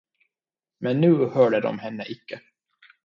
Men 0.77 0.99
nu 1.01 1.25
hörde 1.25 1.59
de 1.61 1.79
henne 1.79 2.03
icke. 2.05 2.41